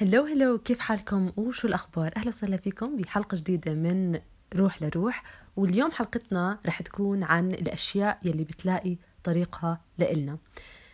[0.00, 4.20] هلو هلو كيف حالكم؟ وشو الأخبار؟ أهلا وسهلا فيكم بحلقة جديدة من
[4.56, 5.22] روح لروح.
[5.56, 10.38] واليوم حلقتنا رح تكون عن الأشياء يلي بتلاقي طريقها لإلنا.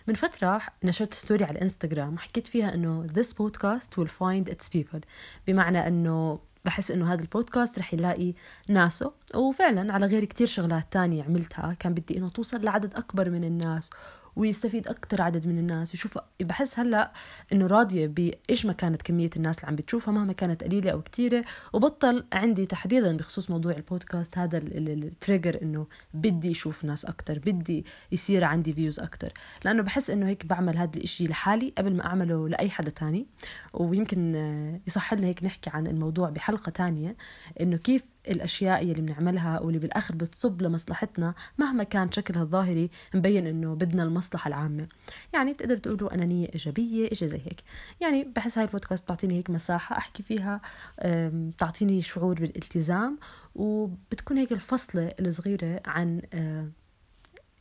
[0.07, 5.01] من فترة نشرت ستوري على الإنستغرام وحكيت فيها إنه this podcast will find its people.
[5.47, 8.35] بمعنى إنه بحس إنه هذا البودكاست رح يلاقي
[8.69, 9.13] ناسه.
[9.35, 13.91] وفعلا على غير كتير شغلات تانية عملتها كان بدي إنه توصل لعدد أكبر من الناس.
[14.37, 15.95] ويستفيد أكتر عدد من الناس.
[15.95, 17.13] يشوف بحس هلأ
[17.53, 21.45] إنه راضية بإيش ما كانت كمية الناس اللي عم بتشوفها مهما كانت قليلة أو كتيرة.
[21.73, 27.85] وبطل عندي تحديدا بخصوص موضوع البودكاست هذا ال trigger إنه بدي أشوف ناس أكتر بدي
[28.13, 29.33] يصير عندي views أكتر.
[29.65, 33.27] لأنه بحس إنه هيك بعمل هذا الإشي لحالي قبل ما أعمله لأي حدا تاني.
[33.73, 34.35] ويمكن
[34.87, 37.17] يصح لنا هيك نحكي عن الموضوع بحلقة تانية
[37.61, 43.75] إنه كيف الأشياء اللي بنعملها واللي بالآخر بتصب لمصلحتنا مهما كان شكلها الظاهري مبين إنه
[43.75, 44.87] بدنا المصلحة العامة.
[45.33, 47.63] يعني بتقدر تقولوا أنانية إيجابية إشي زي هيك.
[48.01, 50.61] يعني بحس هاي البودكاست بتعطيني هيك مساحة أحكي فيها
[51.05, 53.19] بتعطيني شعور بالالتزام
[53.55, 56.23] وبتكون هيك الفصلة الصغيرة عن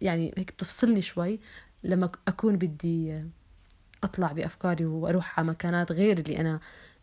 [0.01, 1.39] يعني هيك بتفصلني شوي
[1.83, 3.23] لما أكون بدي
[4.03, 6.59] أطلع بأفكاري وأروح على مكانات غير اللي أنا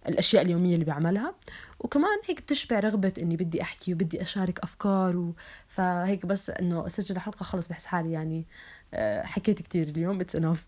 [0.08, 1.34] الأشياء اليومية اللي بعملها.
[1.80, 5.34] وكمان هيك بتشبع رغبة إني بدي أحكي وبدي أشارك أفكار و...
[5.66, 8.46] فهيك بس إنه أسجل حلقة خلص بحس حالي يعني
[8.94, 10.64] آه، حكيت كتير اليوم it's enough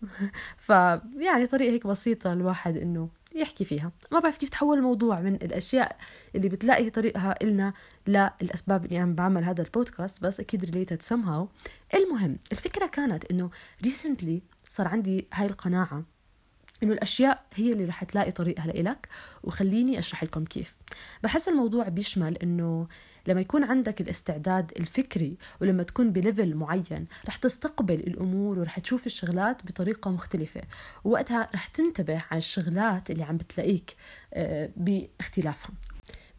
[0.57, 3.91] فيعني طريقة هيك بسيطة الواحد إنه يحكي فيها.
[4.11, 5.97] ما بعرف كيف تحول الموضوع من الأشياء
[6.35, 7.73] اللي بتلاقي طريقها إلنا
[8.07, 11.45] للأسباب اللي عم بعمل هذا البودكاست بس أكيد related somehow.
[11.95, 13.49] المهم الفكرة كانت إنه
[13.83, 16.03] recently صار عندي هاي القناعة
[16.83, 19.07] إنه الأشياء هي اللي رح تلاقي طريقها لإلك
[19.43, 20.75] وخليني أشرح لكم كيف.
[21.23, 22.87] بحس الموضوع بيشمل إنه
[23.27, 29.05] لما يكون عندك الاستعداد الفكري ولما تكون ب level معين رح تستقبل الأمور ورح تشوف
[29.05, 30.61] الشغلات بطريقة مختلفة.
[31.03, 33.95] ووقتها رح تنتبه عن الشغلات اللي عم بتلاقيك
[34.33, 35.69] آه، باختلافها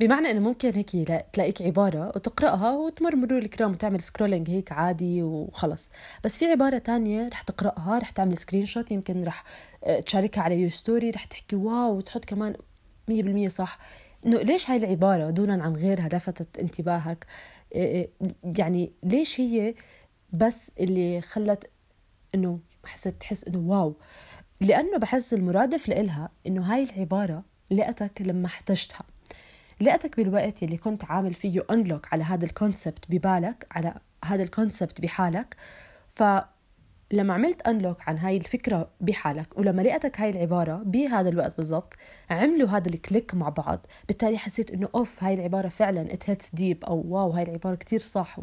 [0.00, 0.90] بمعنى إنه ممكن هيك
[1.32, 5.88] تلاقيك عبارة وتقرأها وتمر مرور الكرام وتعمل scrolling هيك عادي وخلص.
[6.24, 9.44] بس في عبارة تانية رح تقرأها رح تعمل screenshot يمكن رح
[9.84, 12.54] آه، تشاركها على your story رح تحكي wow وتحط كمان
[13.08, 13.78] مية بالمية صح.
[14.26, 17.26] إنه ليش هاي العبارة دونا عن غيرها لفتت انتباهك؟
[17.74, 18.28] آه، آه،
[18.58, 19.74] يعني ليش هي
[20.32, 21.70] بس اللي خلت
[22.34, 23.96] إنه حست تحس إنه wow؟
[24.60, 29.04] لأنه بحس المرادف لإلها إنه هاي العبارة لقتك لما احتجتها.
[29.80, 34.50] لقيتك بالوقت يلي كنت عامل فيه unlock على هذا ال concept ببالك على هذا ال
[34.50, 35.56] concept بحالك.
[36.14, 41.94] فلما عملت unlock عن هاي الفكرة بحالك ولما لقيتك هاي العبارة بهذا الوقت بالضبط
[42.30, 43.86] عملوا هذا ال click مع بعض.
[44.08, 48.00] بالتالي حسيت إنه أوف هاي العبارة فعلا it hits deep أو wow هاي العبارة كتير
[48.00, 48.38] صح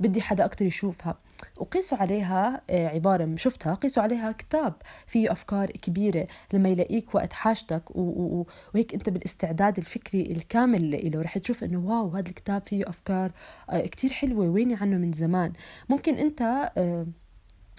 [0.00, 1.18] وبدي حدا أكتر يشوفها.
[1.56, 3.74] وقيسوا عليها آه، عبارة شفتها.
[3.74, 4.74] قيسوا عليها كتاب
[5.06, 11.64] فيه أفكار كبيرة لما يلاقيك وقت حاجتك وهيك أنت بالاستعداد الفكري الكامل له رح تشوف
[11.64, 13.32] إنه واو هذا الكتاب فيه أفكار
[13.70, 15.52] آه، كتير حلوة ويني عنه من زمان.
[15.88, 16.42] ممكن أنت
[16.76, 17.06] آه،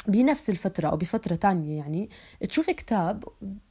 [0.08, 2.10] بنفس الفترة أو بفترة تانية يعني
[2.50, 3.24] تشوف كتاب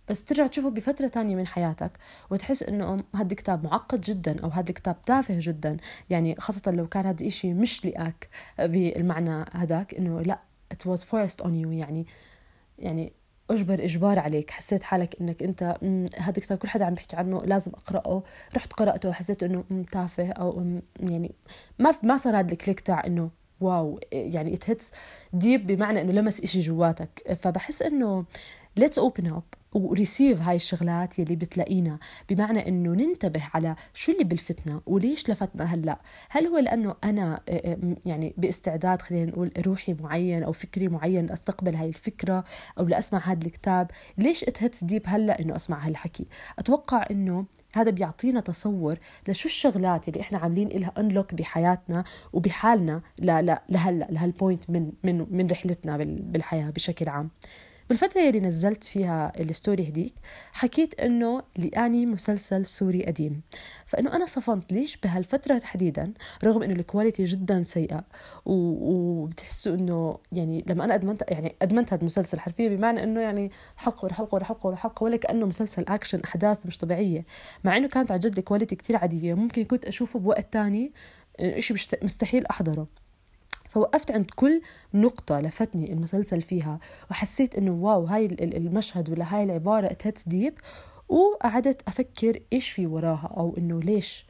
[0.08, 1.92] بس ترجع تشوفه بفترة تانية من حياتك
[2.30, 5.76] وتحس إنه هذا الكتاب معقد جدا أو هذا الكتاب تافه جدا.
[6.10, 8.28] يعني خاصة لو كان هذا الإشي مش لقاك
[8.58, 10.38] بالمعنى هذاك إنه لا
[10.74, 12.06] it was forced on you يعني
[12.78, 13.12] يعني
[13.50, 14.50] أجبر إجبار عليك.
[14.50, 15.62] حسيت حالك إنك أنت
[16.18, 18.22] هذا الكتاب كل حدا عم بيحكي عنه لازم أقرأه.
[18.56, 21.34] رحت قرأته وحسيت إنه تافه أو يعني
[21.78, 23.30] ما ما صار هذا ال click تاع إنه
[23.60, 24.84] wow يعني it hits
[25.36, 27.38] deep بمعنى إنه لمس إشي جواتك.
[27.42, 28.24] فبحس إنه
[28.80, 29.63] let's open up.
[29.74, 31.98] و receive هاي الشغلات يلي بتلاقينا.
[32.30, 36.00] بمعنى إنه ننتبه على شو اللي بلفتنا وليش لفتنا هلأ.
[36.30, 41.26] هل هو لأنه أنا آه، آه، يعني باستعداد خلينا نقول روحي معين أو فكري معين
[41.26, 42.44] لاستقبل هاي الفكرة
[42.78, 46.26] أو لأسمع هذا الكتاب ليش it hits deep هلأ إنه أسمع هالحكي؟
[46.58, 47.44] أتوقع إنه
[47.76, 48.98] هذا بيعطينا تصور
[49.28, 53.62] لشو الشغلات اللي إحنا عاملين لها unlock بحياتنا وبحالنا لهلأ
[54.10, 57.30] لهال point من من من رحلتنا بالحياة بشكل عام.
[57.94, 60.14] بالفترة اللي نزلت فيها ال story هديك
[60.52, 63.42] حكيت إنه لقاني مسلسل سوري قديم.
[63.86, 66.12] فإنه أنا صفنت ليش بهالفترة تحديدا
[66.44, 68.04] رغم إنه ال quality جدا سيئة
[68.46, 74.04] وبتحسوا إنه يعني لما أنا ادمنت يعني أدمنت هذا المسلسل حرفيا بمعنى إنه يعني حلقة
[74.04, 77.26] ورا حلقة ورا حلقة ورا حلقة ولا كأنه مسلسل اكشن أحداث مش طبيعية.
[77.64, 80.92] مع إنه كانت عن جد ال quality كتير عادية ممكن كنت أشوفه بوقت تاني
[81.58, 83.03] شيء مستحيل أحضره.
[83.74, 84.62] فوقفت عند كل
[84.94, 86.78] نقطة لفتني المسلسل فيها
[87.10, 90.54] وحسيت إنه wow هاي المشهد ولا هاي العبارة it hits deep
[91.08, 94.26] وقعدت أفكر إيش في وراها أو إنه ليش.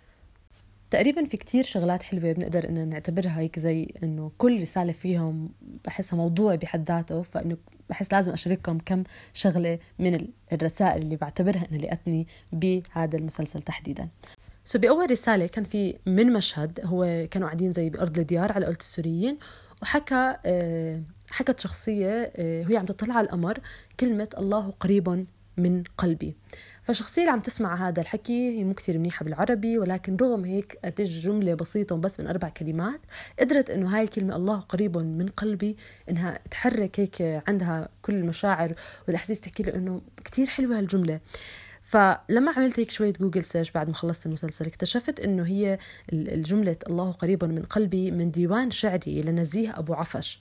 [0.91, 5.49] تقريبا في كتير شغلات حلوة بنقدر إن نعتبرها هيك زي إنه كل رسالة فيهم
[5.85, 7.57] بحسها موضوع بحد ذاته فإنه
[7.91, 9.03] بحس لازم اشارككم كم
[9.35, 14.09] شغلة من الرسائل اللي بعتبرها إنها لقتني بهذا المسلسل تحديدا.
[14.65, 18.79] سو بأول رسالة كان في من مشهد هو كانوا قاعدين زي بأرض الديار على قولة
[18.81, 19.39] السوريين
[19.83, 23.59] وحكى آه، حكت شخصية آه، وهي عم تطلع على القمر
[24.01, 25.27] كلمة الله قريب
[25.57, 26.37] من قلبي
[26.83, 31.25] فالشخصية اللي عم تسمع هذا الحكي هي مو كتير منيحة بالعربي ولكن رغم هيك قديش
[31.25, 33.01] جملة بسيطة وبس من أربع كلمات
[33.41, 35.77] قدرت إنه هاي الكلمة الله قريب من قلبي
[36.11, 38.75] إنها تحرك هيك عندها كل المشاعر
[39.09, 41.21] والأحاسيس تحكي له إنه كتير حلوة هالجملة.
[41.95, 45.79] فلما عملت هيك شوية Google search بعد ما خلصت المسلسل اكتشفت إنه هي
[46.13, 50.39] الجملة الله قريب من قلبي من ديوان شعري لنزيه أبو عفش.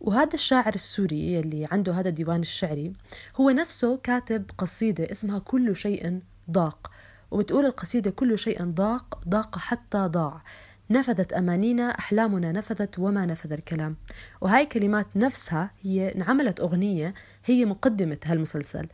[0.00, 2.92] وهذا الشاعر السوري اللي عنده هذا الديوان الشعري
[3.36, 6.90] هو نفسه كاتب قصيدة اسمها كل شيء ضاق.
[7.30, 10.42] وبتقول القصيدة كل شيء ضاق ضاق حتى ضاع.
[10.90, 13.96] نفذت أمانينا أحلامنا نفذت وما نفذ الكلام.
[14.40, 18.88] وهاي كلمات نفسها هي انعملت أغنية هي مقدمة هالمسلسل.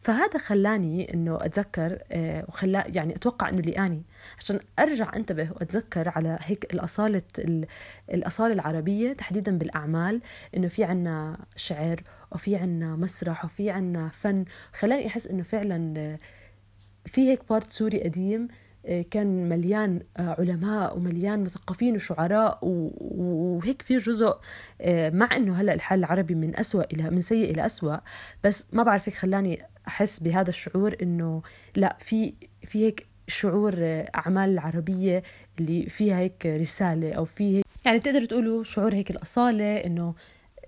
[0.00, 4.02] فهذا خلاني إنه أتذكر آه، وخلا يعني أتوقع إنه لقاني
[4.38, 7.22] عشان أرجع أنتبه وأتذكر على هيك الأصالة
[8.10, 10.20] الأصالة العربية تحديدا بالأعمال
[10.56, 12.02] إنه في عنا شعر
[12.32, 14.44] وفي عنا مسرح وفي عنا فن.
[14.72, 16.18] خلاني أحس إنه فعلا آه،
[17.06, 18.48] في هيك part سوري قديم
[18.86, 24.36] آه، كان مليان علماء ومليان مثقفين وشعراء وهيك في جزء
[24.88, 27.96] مع إنه هلأ الحال العربي من أسوأ إلى من سيء إلى أسوأ
[28.44, 31.42] بس ما بعرف هيك خلاني أحس بهذا الشعور إنه
[31.76, 33.74] لا في في هيك شعور
[34.14, 35.22] أعمال العربيه
[35.60, 40.14] اللي فيها هيك رسالة أو في هيك يعني بتقدروا تقولوا شعور هيك الأصالة إنه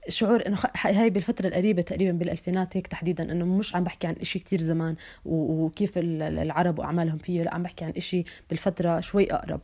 [0.09, 4.39] شعور إنه هاي بالفترة القريبة تقريبا بالألفينات هيك تحديدا إنه مش عم بحكي عن إشي
[4.39, 9.61] كتير زمان وكيف العرب وأعمالهم فيه لا عم بحكي عن إشي بالفترة شوي أقرب.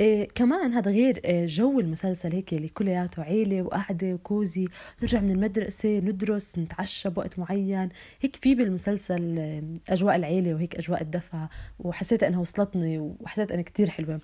[0.00, 4.68] إيه كمان هذا غير إيه جو المسلسل هيك اللي كلياته عيلة وقعدة وكوزي
[5.02, 7.88] نرجع من المدرسة ندرس نتعشى بوقت معين.
[8.20, 11.46] هيك في بالمسلسل إيه أجواء العيلة وهيك أجواء الدفى
[11.78, 14.20] وحسيت أنها وصلتني وحسيت أنها كتير حلوة.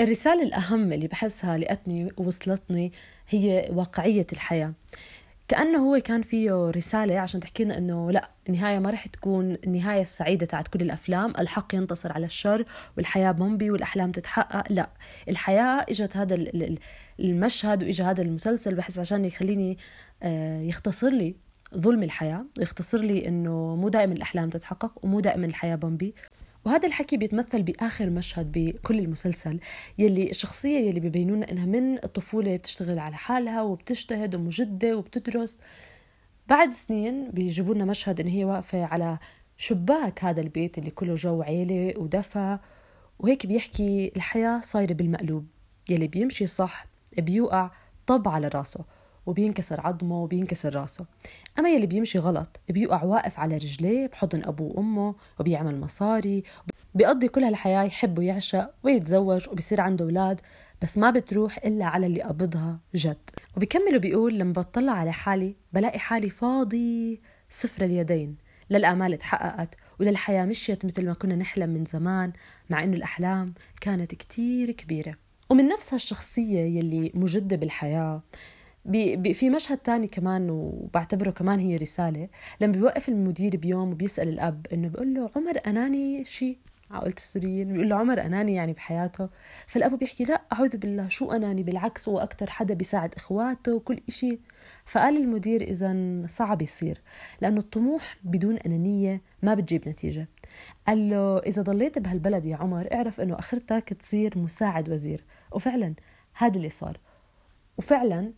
[0.00, 2.92] الرسالة الأهم اللي بحسها لقتني ووصلتني
[3.28, 4.74] هي واقعية الحياة.
[5.48, 10.02] كأنه هو كان فيه رسالة عشان تحكي لنا إنه لا النهاية ما رح تكون النهاية
[10.02, 11.32] السعيدة تاعت كل الأفلام.
[11.38, 12.64] الحق ينتصر على الشر
[12.96, 14.72] والحياة بومبي والأحلام تتحقق.
[14.72, 14.90] لا
[15.28, 16.34] الحياة إجت هذا
[17.20, 19.78] المشهد وإجا هذا المسلسل بحس عشان يخليني
[20.22, 21.36] آه، يختصر لي
[21.76, 26.14] ظلم الحياة يختصر لي إنه مو دائما الأحلام تتحقق ومو دائما الحياة بومبي.
[26.66, 29.60] وهذا الحكي بيتمثل بآخر مشهد بكل المسلسل
[29.98, 35.58] يلي الشخصية يلي ببينونا إنها من الطفوله بتشتغل على حالها وبتجتهد ومجدة وبتدرس.
[36.48, 39.18] بعد سنين بيجيبوا لنا مشهد إن هي واقفة على
[39.56, 42.58] شباك هذا البيت اللي كله جو عيلة ودفى
[43.18, 45.46] وهيك بيحكي الحياة صايرة بالمقلوب
[45.88, 46.86] يلي بيمشي صح
[47.18, 47.70] بيوقع
[48.06, 48.84] طب على راسه.
[49.26, 51.06] وبينكسر عظمه وبينكسر راسه.
[51.58, 56.42] أما يلي بيمشي غلط بيوقع واقف على رجليه بحضن أبوه وأمه وبيعمل مصاري
[56.94, 60.40] بيقضي كل هالحياة يحب ويعشق ويتزوج وبصير عنده أولاد
[60.82, 63.30] بس ما بتروح إلا على اللي قبضها جد.
[63.56, 68.36] وبيكمل وبيقول لما بطلع على حالي بلاقي حالي فاضي صفر اليدين
[68.70, 72.32] للآمال تحققت وللحياة مشيت مثل ما كنا نحلم من زمان
[72.70, 75.14] مع إنه الأحلام كانت كتير كبيرة.
[75.50, 78.22] ومن نفس هالشخصية يلي مجدة بالحياة
[78.86, 82.28] بي بي في مشهد تاني كمان وبعتبره كمان هي رسالة
[82.60, 86.58] لما بيوقف المدير بيوم وبيسأل الأب إنه بيقول له عمر أناني شيء
[86.90, 89.28] عقلة السوريين بيقول له عمر أناني يعني بحياته.
[89.66, 94.38] فالأب بيحكي لا أعوذ بالله شو أناني؟ بالعكس هو أكتر حدا بيساعد إخواته وكل إشي.
[94.84, 97.00] فقال المدير إذا صعب يصير
[97.40, 100.28] لأنه الطموح بدون أنانية ما بتجيب نتيجة.
[100.86, 105.24] قال له إذا ضليت بهالبلد يا عمر اعرف إنه آخرتك تصير مساعد وزير.
[105.52, 105.94] وفعلا
[106.34, 106.98] هذا اللي صار.
[107.78, 108.32] وفعلا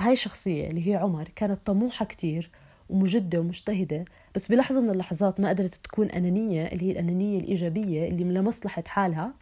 [0.00, 2.50] هاي الشخصية اللي هي عمر كانت طموحة كتير
[2.88, 4.04] ومجدة ومجتهدة
[4.34, 9.34] بس بلحظة من اللحظات ما قدرت تكون أنانية اللي هي الأنانية الإيجابية اللي لمصلحة حالها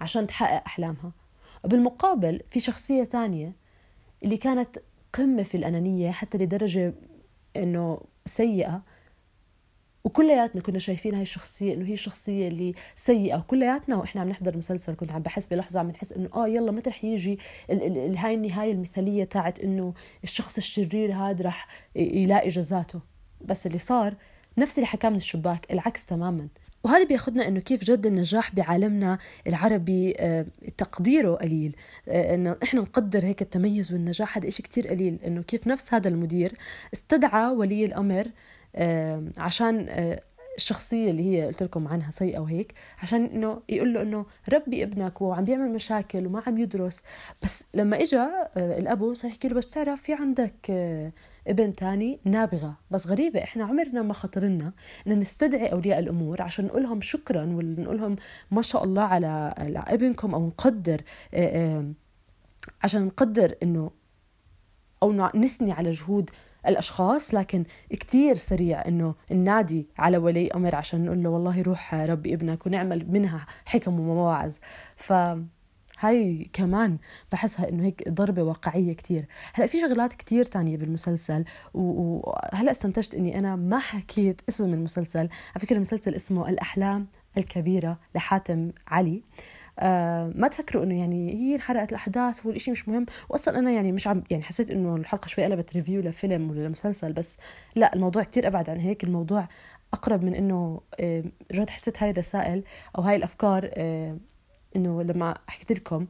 [0.00, 1.12] عشان تحقق أحلامها.
[1.64, 3.52] وبالمقابل في شخصية تانية
[4.24, 4.78] اللي كانت
[5.12, 6.94] قمة في الأنانية حتى لدرجة
[7.56, 8.82] إنه سيئة
[10.06, 14.94] وكلياتنا كنا شايفين هاي الشخصية إنه هي الشخصية اللي سيئة وكلياتنا وإحنا عم نحضر المسلسل
[14.94, 17.38] كنت عم بحس بلحظة عم نحس إنه آه يلا متى رح يجي
[17.70, 19.94] هاي النهاية المثالية تاعت إنه
[20.24, 23.00] الشخص الشرير هذا رح يلاقي جزاته.
[23.44, 24.14] بس اللي صار
[24.58, 26.48] نفس اللي حكاه من الشباك العكس تماما.
[26.84, 30.46] وهذا بياخذنا إنه كيف جد النجاح بعالمنا العربي آه،
[30.78, 31.76] تقديره قليل.
[32.08, 35.18] آه، إنه إحنا نقدر هيك التميز والنجاح هذا شيء كتير قليل.
[35.26, 36.52] إنه كيف نفس هذا المدير
[36.94, 38.28] استدعى ولي الأمر
[39.38, 39.88] عشان
[40.56, 45.20] الشخصية اللي هي قلت لكم عنها سيئة وهيك عشان إنه يقول له إنه ربي ابنك
[45.20, 47.02] وعم بيعمل مشاكل وما عم يدرس.
[47.42, 50.70] بس لما اجى الأبو صار يحكي له بس بتعرف في عندك
[51.48, 54.72] ابن تاني نابغة بس غريبة إحنا عمرنا ما خطرنا
[55.06, 58.16] إن نستدعي أولياء الأمور عشان نقول لهم شكرا ولا نقول لهم
[58.50, 59.54] ما شاء الله على
[59.88, 61.00] ابنكم أو نقدر
[62.82, 63.90] عشان نقدر إنه
[65.02, 66.30] أو نثني على جهود
[66.68, 72.34] الأشخاص لكن كتير سريع إنه النادي على ولي أمر عشان نقول له والله روح ربي
[72.34, 74.54] ابنك ونعمل منها حكم ومواعظ.
[74.96, 75.12] ف
[75.98, 76.98] هاي كمان
[77.32, 79.24] بحسها إنه هيك ضربة واقعية كتير.
[79.54, 81.44] هلأ في شغلات كتير تانية بالمسلسل
[81.74, 85.18] وهلا استنتجت إني أنا ما حكيت اسم المسلسل.
[85.18, 87.06] على فكرة المسلسل اسمه الأحلام
[87.38, 89.16] الكبيرة لحاتم علي.
[89.16, 89.65] آه
[90.34, 93.06] ما تفكروا إنه يعني هي انحرقت الأحداث والشيء مش مهم.
[93.28, 97.12] واصلا أنا يعني مش عم يعني حسيت إنه الحلقة شوي قلبت ريفيو لفيلم ولا لمسلسل
[97.12, 97.36] بس
[97.74, 99.04] لا الموضوع كتير أبعد عن هيك.
[99.04, 99.48] الموضوع
[99.92, 102.64] أقرب من إنه آه جد حسيت هاي الرسائل
[102.98, 104.18] أو هاي الأفكار آه
[104.76, 106.06] إنه لما حكيت لكم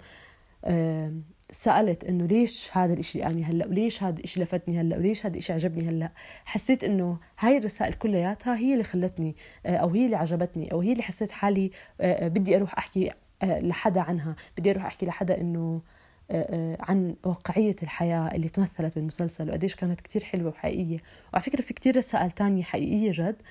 [0.65, 1.13] آه
[1.51, 5.53] سألت إنه ليش هذا الإشي يعني هلأ؟ وليش هذا الإشي لفتني هلأ؟ وليش هذا الإشي
[5.53, 6.13] عجبني هلأ؟
[6.45, 10.93] حسيت إنه هاي الرسائل كلياتها هي اللي خلتني آه، أو هي اللي عجبتني أو هي
[10.93, 11.71] اللي حسيت حالي
[12.01, 13.15] آه، بدي أروح أحكي آه،
[13.45, 14.37] لحدا عنها.
[14.59, 15.83] بدي أروح أحكي لحدا إنه
[16.31, 20.99] آه، آه، عن واقعية الحياة اللي تمثلت بالمسلسل وقديش كانت كتير حلوة وحقيقية.
[21.33, 23.43] وعلى فكرة في كتير رسائل تانية حقيقية جد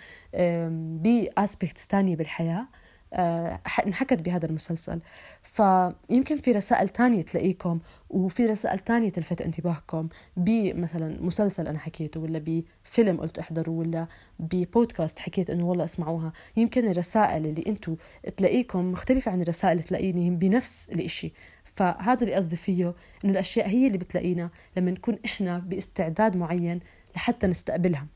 [1.04, 2.60] بأسبكتس تانية بالحياة.
[2.62, 2.68] آه،
[3.14, 5.00] انحكت بهذا المسلسل.
[5.44, 12.64] فيمكن في رسائل تانية تلاقيكم وفي رسائل تانية تلفت انتباهكم بمثلا مسلسل أنا حكيته ولا
[12.86, 14.08] بفيلم قلت احضروا ولا
[14.40, 16.34] ببودكاست حكيت إنه والله اسمعوها.
[16.58, 17.96] يمكن الرسائل اللي أنتم
[18.38, 21.34] تلاقيكم مختلفة عن الرسائل اللي تلاقيني بنفس الإشي.
[21.64, 22.94] فهذا اللي قصدي فيه
[23.26, 26.80] إنه الأشياء هي اللي بتلاقينا لما نكون إحنا باستعداد معين
[27.16, 28.08] لحتى نستقبلها.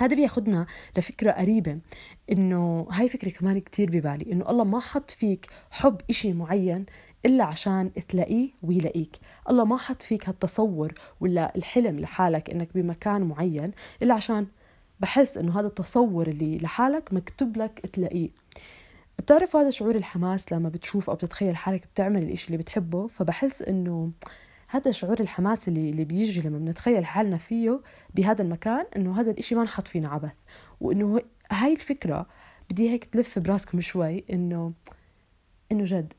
[0.00, 0.66] هذا بياخدنا
[0.98, 1.78] لفكرة قريبة
[2.32, 6.86] إنه هاي فكرة كمان كتير ببالي إنه الله ما حط فيك حب إشي معين
[7.26, 9.16] إلا عشان تلاقيه ويلاقيك.
[9.50, 13.70] الله ما حط فيك هالتصور ولا الحلم لحالك إنك بمكان معين
[14.02, 14.46] إلا عشان
[15.00, 18.30] بحس إنه هذا التصور اللي لحالك مكتوب لك تلاقيه.
[19.18, 24.10] بتعرف هذا شعور الحماس لما بتشوف أو بتتخيل حالك بتعمل الإشي اللي بتحبه؟ فبحس إنه
[24.72, 27.80] هذا شعور الحماس اللي اللي بيجي لما بنتخيل حالنا فيه
[28.14, 30.34] بهذا المكان إنه هذا الإشي ما انحط فينا عبث.
[30.80, 31.20] وإنه
[31.52, 32.26] هاي الفكرة
[32.70, 34.72] بدي هيك تلف براسكم شوي انه
[35.72, 36.12] إنه جد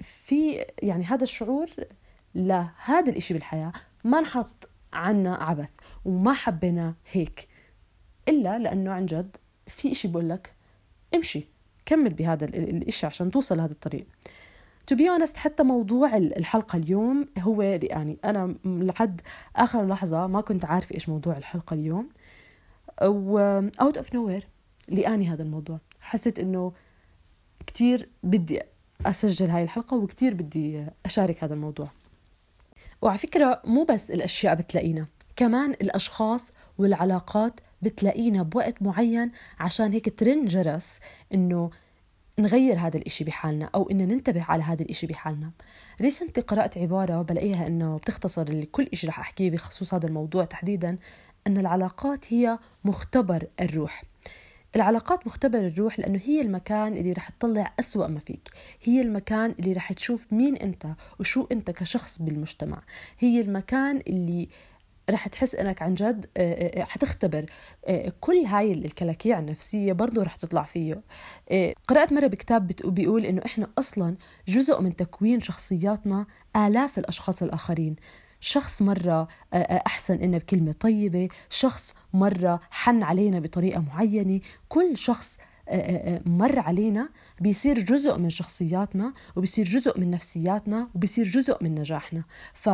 [0.00, 1.70] في يعني هذا الشعور
[2.34, 3.72] لهذا الإشي بالحياة
[4.04, 5.70] ما انحط عنا عبث
[6.04, 7.48] وما حبينا هيك.
[8.28, 10.54] إلا لأنه عن جد في إشي بقول لك
[11.14, 11.48] امشي
[11.86, 14.06] كمل بهذا الإشي عشان توصل لهذا الطريق.
[14.88, 19.20] to be honest حتى موضوع الحلقة اليوم هو يعني أنا لحد
[19.56, 22.08] آخر لحظة ما كنت عارفه إيش موضوع الحلقة اليوم.
[23.02, 23.38] و
[23.80, 24.48] out of nowhere
[24.88, 25.78] لقاني هذا الموضوع.
[26.00, 26.72] حسيت إنه
[27.66, 28.60] كتير بدي
[29.06, 31.90] أسجل هاي الحلقة وكتير بدي أشارك هذا الموضوع.
[33.02, 40.46] وعلى فكرة مو بس الأشياء بتلاقينا كمان الأشخاص والعلاقات بتلاقينا بوقت معين عشان هيك ترن
[40.46, 40.98] جرس
[41.34, 41.70] إنه
[42.38, 45.50] نغير هذا الإشي بحالنا أو إن ننتبه على هذا الإشي بحالنا.
[46.00, 50.98] ريسنتلي قرأت عبارة بلاقيها إنه بتختصر كل إشي رح أحكيه بخصوص هذا الموضوع تحديدا
[51.46, 54.04] أن العلاقات هي مختبر الروح.
[54.76, 58.48] العلاقات مختبر الروح لأنه هي المكان اللي رح تطلع أسوأ ما فيك.
[58.82, 60.86] هي المكان اللي رح تشوف مين أنت
[61.20, 62.82] وشو أنت كشخص بالمجتمع.
[63.18, 64.48] هي المكان اللي
[65.10, 67.46] رح تحس إنك عن جد آه، آه، آه، حتختبر.
[68.20, 71.02] كل هاي الكلاكيع النفسية برضه رح تطلع فيه.
[71.88, 74.16] قرأت مرة بكتاب بيقول إنه إحنا أصلا
[74.48, 77.96] جزء من تكوين شخصياتنا آلاف الأشخاص الآخرين.
[78.40, 79.28] شخص مرة
[79.86, 84.40] أحسن إنا بكلمة طيبة شخص مرة حن علينا بطريقة معينة.
[84.68, 85.38] كل شخص
[86.26, 87.08] مر علينا
[87.40, 92.24] بيصير جزء من شخصياتنا وبيصير جزء من نفسياتنا وبيصير جزء من نجاحنا.
[92.54, 92.70] ف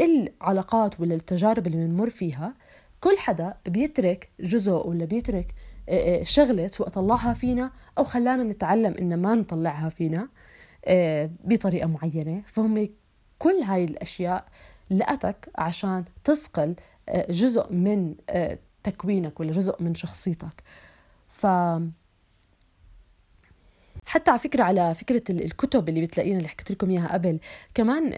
[0.00, 2.54] العلاقات ولا التجارب اللي بنمر فيها
[3.00, 5.54] كل حدا بيترك جزء ولا بيترك
[5.88, 10.28] آه، آه، شغلة سواء طلعها فينا أو خلانا نتعلم إن ما نطلعها فينا
[10.84, 12.42] آه، بطريقة معينة.
[12.46, 12.88] فهم
[13.38, 14.44] كل هاي الأشياء
[14.90, 16.74] لقتك عشان تسقل
[17.30, 18.14] جزء من
[18.82, 20.62] تكوينك ولا جزء من شخصيتك.
[21.28, 21.46] ف
[24.06, 27.40] حتى على فكرة على فكرة الكتب اللي بتلاقينا اللي حكيت لكم إياها قبل
[27.74, 28.12] كمان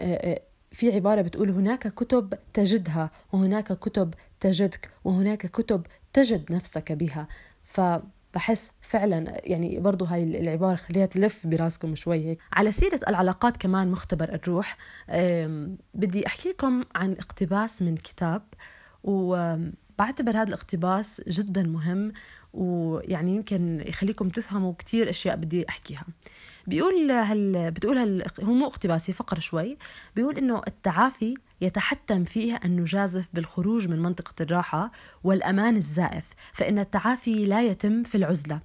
[0.73, 7.27] في عبارة بتقول هناك كتب تجدها وهناك كتب تجدك وهناك كتب تجد نفسك بها.
[7.63, 12.39] فبحس فعلا يعني برضو هاي العبارة خليها تلف براسكم شوي هيك.
[12.53, 14.77] على سيرة العلاقات كمان مختبر الروح.
[15.93, 18.41] بدي أحكي لكم عن اقتباس من كتاب
[19.03, 22.11] وبعتبر هذا الاقتباس جدا مهم
[22.53, 26.05] ويعني يمكن يخليكم تفهموا كتير أشياء بدي أحكيها.
[26.67, 29.77] بيقول هل بتقول هل هو مو اقتباسي فقر شوي.
[30.15, 34.91] بيقول إنه التعافي يتحتم فيه أن نجازف بالخروج من منطقة الراحة
[35.23, 38.59] والأمان الزائف فإن التعافي لا يتم في العزلة.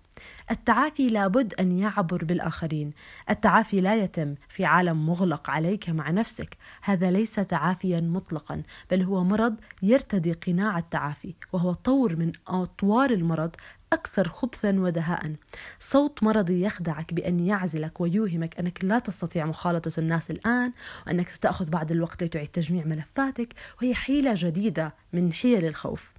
[0.50, 2.93] التعافي لابد أن يعبر بالآخرين.
[3.31, 6.57] التعافي لا يتم في عالم مغلق عليك مع نفسك.
[6.83, 13.57] هذا ليس تعافيا مطلقا بل هو مرض يرتدي قناع التعافي وهو طور من أطوار المرض
[13.92, 15.35] أكثر خبثا ودهاء.
[15.80, 20.73] صوت مرضي يخدعك بأن يعزلك ويوهمك أنك لا تستطيع مخالطة الناس الآن
[21.07, 26.12] وأنك ستأخذ بعض الوقت لتعيد تجميع ملفاتك وهي حيلة جديدة من حيل الخوف.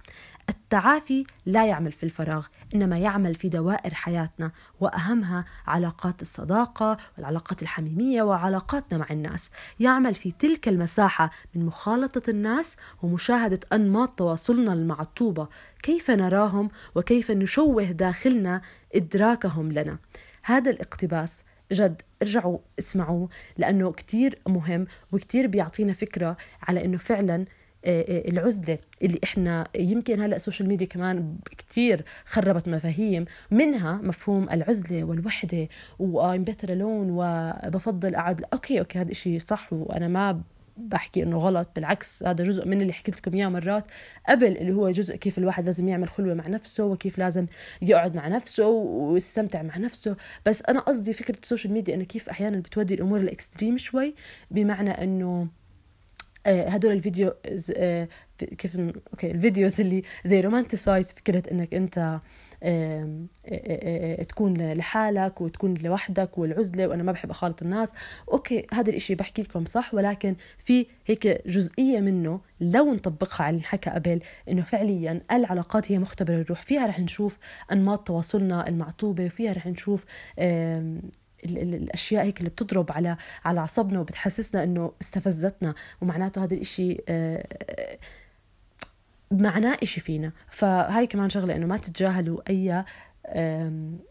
[0.50, 8.22] التعافي لا يعمل في الفراغ إنما يعمل في دوائر حياتنا وأهمها علاقات الصداقة والعلاقات الحميمية
[8.22, 9.50] وعلاقاتنا مع الناس.
[9.80, 15.48] يعمل في تلك المساحة من مخالطة الناس ومشاهدة أنماط تواصلنا المعطوبة.
[15.82, 18.60] كيف نراهم وكيف نشوه داخلنا
[18.94, 19.98] إدراكهم لنا؟
[20.42, 23.28] هذا الاقتباس جد ارجعوا اسمعوه
[23.58, 27.44] لأنه كتير مهم وكتير بيعطينا فكرة على أنه فعلا
[27.84, 33.92] آه، آه، العزلة اللي إحنا يمكن هلأ ال social media كمان كتير خربت مفاهيم منها
[34.02, 38.44] مفهوم العزلة والوحدة و I'm better alone وبفضل أقعد.
[38.52, 40.42] okay okay هذا الشيء صح وأنا ما
[40.76, 43.84] بحكي إنه غلط بالعكس هذا جزء من اللي حكيت لكم إياه مرات
[44.28, 47.46] قبل اللي هو جزء كيف الواحد لازم يعمل خلوة مع نفسه وكيف لازم
[47.82, 50.16] يقعد مع نفسه ويستمتع مع نفسه.
[50.46, 54.14] بس أنا قصدي فكرة ال social media إنه كيف أحيانا بتودي الأمور ال extreme شوي
[54.50, 55.48] بمعنى إنه
[56.50, 57.34] هدول الفيديو
[57.76, 58.08] آه،
[58.58, 58.80] كيف
[59.12, 62.20] okay ال videos اللي they romanticize فكرة إنك أنت
[64.28, 67.90] تكون لحالك وتكون لوحدك والعزلة وأنا ما بحب أخالط الناس.
[68.32, 73.66] okay هذا الإشي بحكي لكم صح ولكن في هيك جزئية منه لو نطبقها على اللي
[73.66, 76.62] حكى قبل إنه فعليا العلاقات هي مختبر الروح.
[76.62, 77.38] فيها رح نشوف
[77.72, 80.04] أنماط تواصلنا المعطوبة وفيها رح نشوف
[81.44, 85.74] الأشياء هيك اللي بتضرب على على اعصابنا وبتحسسنا إنه استفزتنا.
[86.00, 87.46] ومعناته هذا الإشي آه،
[89.30, 90.32] معناه إشي فينا.
[90.50, 92.84] فهاي كمان شغلة إنه ما تتجاهلوا أي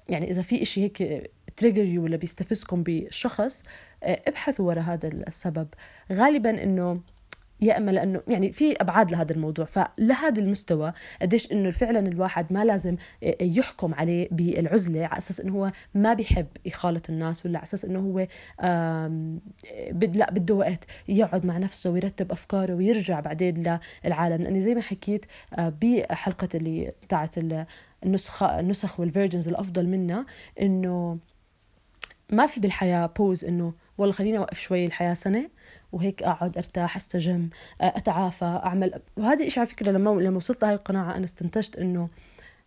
[0.10, 3.64] يعني إذا في إشي هيك تريجر ولا بيستفزكم بشخص
[4.04, 5.68] آه، ابحثوا وراء هذا السبب.
[6.12, 7.02] غالبا إنه
[7.62, 9.66] يا إما لأنه يعني في أبعاد لهذا الموضوع.
[9.66, 12.96] فلهذا المستوى قديش إنه فعلا الواحد ما لازم
[13.42, 18.00] يحكم عليه بالعزلة على أساس إنه هو ما بيحب يخالط الناس ولا على أساس إنه
[18.00, 18.28] هو
[19.92, 24.44] بد لا بده وقت يقعد مع نفسه ويرتب أفكاره ويرجع بعدين للعالم.
[24.44, 25.26] لأني زي ما حكيت
[25.58, 27.36] آه، بحلقة اللي بتاعت
[28.06, 30.26] النسخه النسخ والفيرجنز الأفضل منا
[30.62, 31.18] إنه
[32.32, 35.50] ما في بالحياة pause إنه والله خليني أوقف شوي الحياة سنة.
[35.92, 37.50] وهيك أقعد أرتاح أستجم
[37.82, 39.02] أتعافى أعمل.
[39.18, 42.10] وهذا الشيء على فكرة لما لما وصلت لهي القناعة أنا استنتجت إنه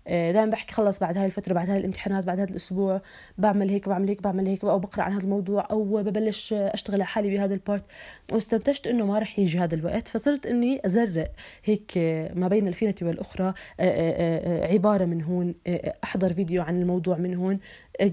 [0.06, 3.00] آه، دائما بحكي خلص بعد هاي الفترة بعد هاي الامتحانات بعد هذا الأسبوع
[3.38, 7.04] بعمل هيك بعمل هيك بعمل هيك أو بقرأ عن هذا الموضوع أو ببلش أشتغل على
[7.04, 7.84] حالي بهذا ال part.
[8.32, 11.30] واستنتجت إنه ما رح يجي هذا الوقت فصرت إني أزرق
[11.64, 11.92] هيك
[12.34, 15.54] ما بين الفينة والأخرى آه، آه، عبارة من هون
[16.04, 17.58] أحضر فيديو عن الموضوع من هون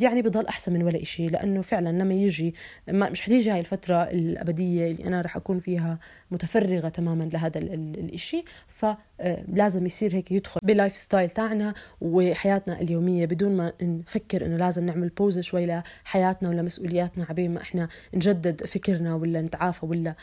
[0.02, 2.56] يعني بضل أحسن من ولا شيء لأنه فعلا لما يجي
[2.90, 6.00] مش حتيجي هاي الفترة الأبدية اللي أنا رح أكون فيها
[6.32, 13.74] متفرغة تماما لهذا الشيء فلازم يصير هيك يدخل بال lifestyle تاعنا وحياتنا اليومية بدون ما
[13.82, 19.42] نفكر إنه لازم نعمل pause شوي لحياتنا ولا مسؤولياتنا عبين ما إحنا نجدد فكرنا ولا
[19.42, 20.16] نتعافى ولا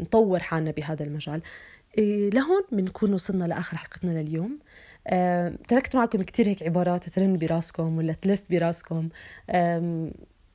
[0.00, 1.42] نطور حالنا بهذا المجال.
[1.98, 4.58] إيه، لهون بنكون وصلنا لآخر حلقتنا لليوم.
[5.68, 9.08] تركت معكم كتير هيك عبارات ترن براسكم ولا تلف براسكم.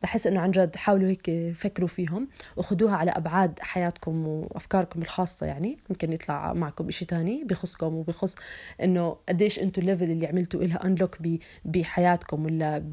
[0.04, 5.78] بحس إنه عن جد حاولوا هيك فكروا فيهم وخذوها على أبعاد حياتكم وأفكاركم الخاصة يعني.
[5.90, 8.36] ممكن يطلع معكم شيء تاني بخصكم وبخص
[8.84, 11.18] إنه قديش أنتم ال level اللي عملتوا لها unlock
[11.66, 12.90] بحياتكم ولا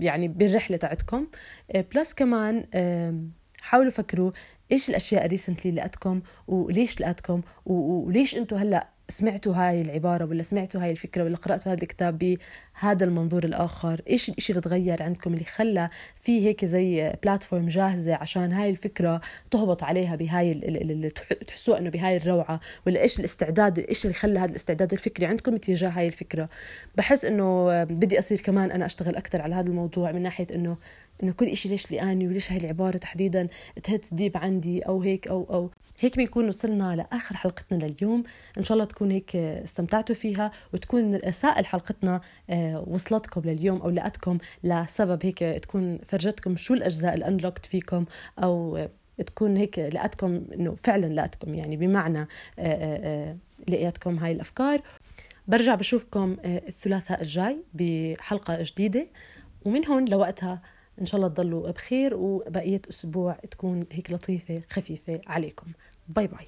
[0.00, 1.26] يعني بالرحلة تاعتكم.
[1.94, 2.64] plus كمان
[3.62, 4.32] حاولوا فكروا
[4.72, 10.82] إيش الأشياء ال recently لقتكم وليش لقتكم وليش أنتم هلأ سمعتوا هاي العبارة ولا سمعتوا
[10.82, 15.44] هاي الفكرة ولا قرأتوا هذا الكتاب بهذا المنظور الآخر؟ إيش الإشي اللي تغير عندكم اللي
[15.44, 19.20] خلى في هيك زي platform جاهزة عشان هاي الفكرة
[19.50, 20.54] تهبط عليها بهاي
[21.46, 25.88] تحسوا أنه بهاي الروعة؟ ولا إيش الاستعداد إيش اللي خلى هذا الاستعداد الفكري عندكم تجاه
[25.88, 26.48] هاي الفكرة؟
[26.96, 30.76] بحس أنه بدي أصير كمان أنا أشتغل أكثر على هذا الموضوع من ناحية أنه
[31.22, 33.48] إنه كل إشي ليش لقاني وليش هاي العبارة تحديدا
[33.82, 38.22] hit deep عندي أو هيك أو أو هيك بنكون وصلنا لآخر حلقتنا لليوم.
[38.58, 44.38] إن شاء الله تكون هيك استمتعتوا فيها وتكون رسائل حلقتنا آه، وصلتكم لليوم أو لقتكم
[44.64, 48.04] لسبب هيك تكون فرجتكم شو الأجزاء ال unlocked فيكم
[48.42, 48.86] أو
[49.26, 52.26] تكون هيك لقتكم إنه فعلا لقتكم يعني بمعنى آه،
[52.58, 53.36] آه،
[53.68, 54.80] لقيتكم هاي الأفكار.
[55.48, 59.06] برجع بشوفكم الثلاثاء الجاي بحلقة جديدة.
[59.64, 60.62] ومن هون لوقتها
[61.00, 65.66] إن شاء الله تضلوا بخير وبقية أسبوع تكون هيك لطيفة خفيفة عليكم.
[66.08, 66.46] باي باي.